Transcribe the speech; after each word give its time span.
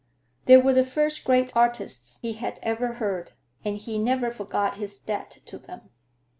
They 0.45 0.57
were 0.57 0.73
the 0.73 0.83
first 0.83 1.23
great 1.23 1.51
artists 1.55 2.17
he 2.23 2.33
had 2.33 2.57
ever 2.63 2.93
heard, 2.93 3.33
and 3.63 3.77
he 3.77 3.99
never 3.99 4.31
forgot 4.31 4.77
his 4.77 4.97
debt 4.97 5.37
to 5.45 5.59
them. 5.59 5.91